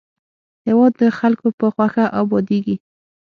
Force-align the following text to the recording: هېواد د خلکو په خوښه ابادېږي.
هېواد 0.67 0.93
د 1.01 1.03
خلکو 1.19 1.47
په 1.59 1.67
خوښه 1.73 2.05
ابادېږي. 2.21 2.75